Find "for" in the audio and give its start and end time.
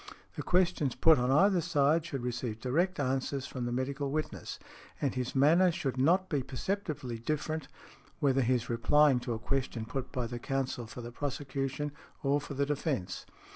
10.87-11.01, 12.41-12.55